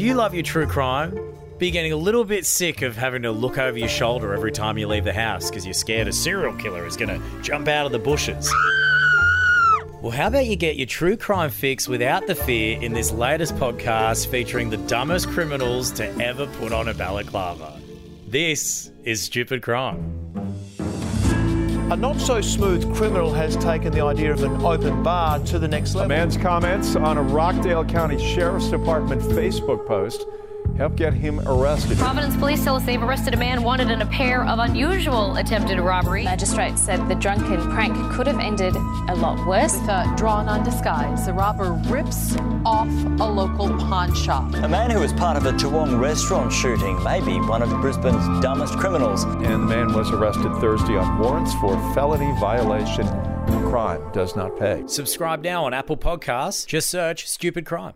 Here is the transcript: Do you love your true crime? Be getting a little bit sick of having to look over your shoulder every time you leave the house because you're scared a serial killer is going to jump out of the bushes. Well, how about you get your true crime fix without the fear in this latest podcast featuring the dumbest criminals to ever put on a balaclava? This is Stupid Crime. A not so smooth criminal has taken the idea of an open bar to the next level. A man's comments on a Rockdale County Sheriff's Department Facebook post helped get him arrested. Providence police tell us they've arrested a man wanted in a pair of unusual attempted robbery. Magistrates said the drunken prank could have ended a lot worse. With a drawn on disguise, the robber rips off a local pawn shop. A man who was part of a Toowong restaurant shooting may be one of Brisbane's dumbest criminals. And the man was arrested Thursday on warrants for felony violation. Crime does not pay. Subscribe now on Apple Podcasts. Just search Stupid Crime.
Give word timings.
Do 0.00 0.06
you 0.06 0.14
love 0.14 0.32
your 0.32 0.42
true 0.42 0.66
crime? 0.66 1.14
Be 1.58 1.70
getting 1.70 1.92
a 1.92 1.96
little 1.96 2.24
bit 2.24 2.46
sick 2.46 2.80
of 2.80 2.96
having 2.96 3.20
to 3.20 3.30
look 3.30 3.58
over 3.58 3.76
your 3.76 3.86
shoulder 3.86 4.32
every 4.32 4.50
time 4.50 4.78
you 4.78 4.88
leave 4.88 5.04
the 5.04 5.12
house 5.12 5.50
because 5.50 5.66
you're 5.66 5.74
scared 5.74 6.08
a 6.08 6.12
serial 6.14 6.56
killer 6.56 6.86
is 6.86 6.96
going 6.96 7.10
to 7.10 7.42
jump 7.42 7.68
out 7.68 7.84
of 7.84 7.92
the 7.92 7.98
bushes. 7.98 8.50
Well, 10.00 10.10
how 10.10 10.28
about 10.28 10.46
you 10.46 10.56
get 10.56 10.76
your 10.76 10.86
true 10.86 11.18
crime 11.18 11.50
fix 11.50 11.86
without 11.86 12.26
the 12.26 12.34
fear 12.34 12.80
in 12.80 12.94
this 12.94 13.12
latest 13.12 13.56
podcast 13.56 14.28
featuring 14.28 14.70
the 14.70 14.78
dumbest 14.78 15.28
criminals 15.28 15.90
to 15.90 16.06
ever 16.18 16.46
put 16.46 16.72
on 16.72 16.88
a 16.88 16.94
balaclava? 16.94 17.78
This 18.26 18.90
is 19.04 19.20
Stupid 19.20 19.60
Crime. 19.60 20.59
A 21.90 21.96
not 21.96 22.20
so 22.20 22.40
smooth 22.40 22.94
criminal 22.94 23.32
has 23.32 23.56
taken 23.56 23.92
the 23.92 24.00
idea 24.00 24.32
of 24.32 24.44
an 24.44 24.64
open 24.64 25.02
bar 25.02 25.40
to 25.40 25.58
the 25.58 25.66
next 25.66 25.96
level. 25.96 26.06
A 26.06 26.08
man's 26.08 26.36
comments 26.36 26.94
on 26.94 27.18
a 27.18 27.22
Rockdale 27.22 27.84
County 27.84 28.16
Sheriff's 28.16 28.68
Department 28.68 29.20
Facebook 29.22 29.84
post 29.88 30.24
helped 30.80 30.96
get 30.96 31.12
him 31.12 31.38
arrested. 31.40 31.98
Providence 31.98 32.34
police 32.38 32.64
tell 32.64 32.74
us 32.74 32.84
they've 32.84 33.02
arrested 33.02 33.34
a 33.34 33.36
man 33.36 33.62
wanted 33.62 33.90
in 33.90 34.00
a 34.00 34.06
pair 34.06 34.46
of 34.46 34.58
unusual 34.58 35.36
attempted 35.36 35.78
robbery. 35.78 36.24
Magistrates 36.24 36.80
said 36.80 37.06
the 37.06 37.14
drunken 37.14 37.60
prank 37.70 37.94
could 38.12 38.26
have 38.26 38.38
ended 38.38 38.74
a 38.74 39.14
lot 39.16 39.46
worse. 39.46 39.74
With 39.74 39.90
a 39.90 40.10
drawn 40.16 40.48
on 40.48 40.64
disguise, 40.64 41.26
the 41.26 41.34
robber 41.34 41.72
rips 41.88 42.34
off 42.64 42.88
a 43.20 43.30
local 43.30 43.68
pawn 43.68 44.14
shop. 44.14 44.54
A 44.54 44.68
man 44.68 44.90
who 44.90 45.00
was 45.00 45.12
part 45.12 45.36
of 45.36 45.44
a 45.44 45.52
Toowong 45.52 46.00
restaurant 46.00 46.50
shooting 46.50 47.02
may 47.04 47.20
be 47.20 47.38
one 47.40 47.60
of 47.60 47.68
Brisbane's 47.82 48.40
dumbest 48.40 48.78
criminals. 48.78 49.24
And 49.24 49.44
the 49.44 49.58
man 49.58 49.92
was 49.92 50.10
arrested 50.10 50.50
Thursday 50.62 50.96
on 50.96 51.18
warrants 51.18 51.52
for 51.54 51.76
felony 51.92 52.32
violation. 52.40 53.06
Crime 53.68 54.00
does 54.12 54.34
not 54.34 54.58
pay. 54.58 54.82
Subscribe 54.86 55.42
now 55.42 55.66
on 55.66 55.74
Apple 55.74 55.98
Podcasts. 55.98 56.66
Just 56.66 56.88
search 56.88 57.28
Stupid 57.28 57.66
Crime. 57.66 57.94